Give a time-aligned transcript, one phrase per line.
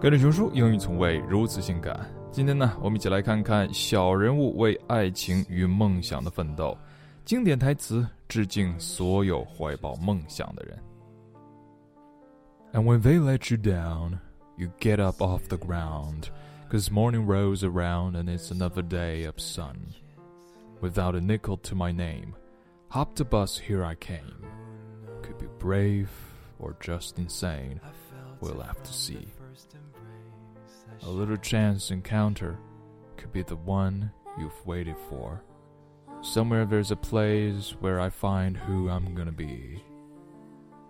[0.00, 2.08] 跟着熊叔，英语从未如此性感。
[2.32, 6.76] 今天呢，我们一起来看看小人物为爱情与梦想的奋斗。
[7.24, 10.78] 经典台词致敬所有怀抱梦想的人。
[12.72, 14.18] And when they let you down,
[14.56, 16.28] you get up off the ground,
[16.70, 19.76] cause morning rolls around and it's another day of sun.
[20.80, 22.34] Without a nickel to my name,
[22.88, 24.44] hop the bus, here I came.
[25.22, 26.08] Could be brave
[26.58, 27.80] or just insane,
[28.45, 29.27] we'll have to see.
[31.01, 32.59] A little chance encounter
[33.17, 35.43] could be the one you've waited for.
[36.21, 39.83] Somewhere there's a place where I find who I'm gonna be.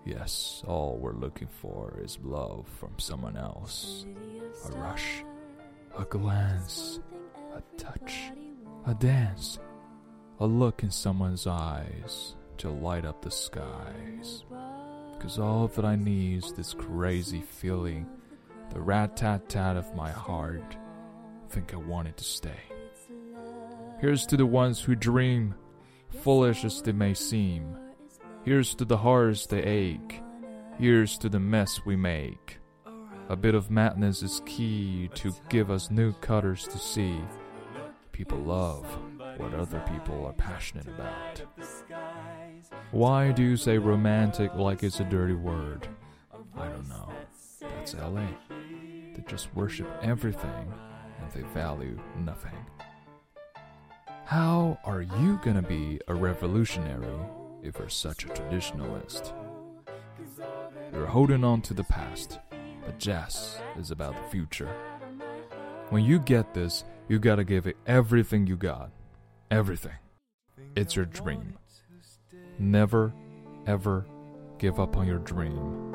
[0.05, 4.05] Yes, all we're looking for is love from someone else.
[4.65, 5.23] A rush,
[5.97, 6.99] a glance,
[7.55, 8.31] a touch,
[8.85, 9.59] a dance,
[10.39, 14.43] a look in someone's eyes to light up the skies.
[15.19, 18.07] Cause all that I need is this crazy feeling,
[18.71, 20.77] the rat tat tat of my heart.
[21.49, 22.59] Think I wanted to stay.
[23.99, 25.55] Here's to the ones who dream,
[26.21, 27.77] foolish as they may seem.
[28.43, 30.21] Here's to the hearts they ache.
[30.77, 32.59] Here's to the mess we make.
[33.29, 37.20] A bit of madness is key to give us new colors to see.
[38.12, 38.85] People love
[39.37, 41.41] what other people are passionate about.
[42.91, 45.87] Why do you say romantic like it's a dirty word?
[46.57, 47.09] I don't know.
[47.61, 48.27] That's LA.
[48.49, 50.73] They just worship everything
[51.21, 52.57] and they value nothing.
[54.25, 57.15] How are you gonna be a revolutionary
[57.61, 59.33] if you're such a traditionalist?
[60.93, 62.39] You're holding on to the past,
[62.83, 64.69] but jazz is about the future.
[65.89, 68.89] When you get this, you gotta give it everything you got.
[69.51, 69.94] Everything.
[70.75, 71.56] It's your dream.
[72.57, 73.13] Never,
[73.68, 74.06] ever
[74.57, 75.94] give up on your dream.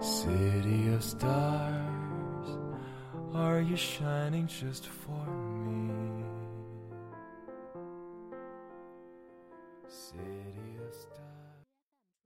[0.00, 2.48] City of stars,
[3.34, 6.24] are you shining just for me?
[9.88, 10.59] City